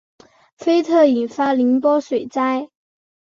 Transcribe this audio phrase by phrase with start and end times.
[0.57, 2.69] 菲特引发宁波水灾。